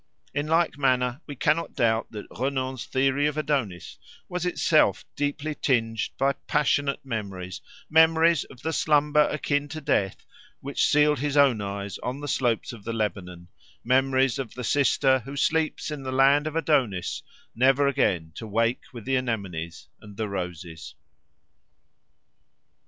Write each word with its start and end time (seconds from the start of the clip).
In 0.33 0.47
like 0.47 0.79
manner 0.79 1.21
we 1.27 1.35
cannot 1.35 1.75
doubt 1.75 2.07
that 2.09 2.25
Renan's 2.35 2.85
theory 2.87 3.27
of 3.27 3.37
Adonis 3.37 3.99
was 4.27 4.47
itself 4.47 5.05
deeply 5.15 5.53
tinged 5.53 6.09
by 6.17 6.33
passionate 6.33 7.05
memories, 7.05 7.61
memories 7.87 8.43
of 8.45 8.63
the 8.63 8.73
slumber 8.73 9.27
akin 9.29 9.67
to 9.67 9.79
death 9.79 10.25
which 10.59 10.87
sealed 10.87 11.19
his 11.19 11.37
own 11.37 11.61
eyes 11.61 11.99
on 11.99 12.19
the 12.19 12.27
slopes 12.27 12.73
of 12.73 12.83
the 12.83 12.93
Lebanon, 12.93 13.47
memories 13.83 14.39
of 14.39 14.55
the 14.55 14.63
sister 14.63 15.19
who 15.19 15.35
sleeps 15.35 15.91
in 15.91 16.01
the 16.01 16.11
land 16.11 16.47
of 16.47 16.55
Adonis 16.55 17.21
never 17.53 17.85
again 17.87 18.31
to 18.33 18.47
wake 18.47 18.81
with 18.91 19.05
the 19.05 19.15
anemones 19.17 19.87
and 20.01 20.17
the 20.17 20.27
roses. 20.27 20.95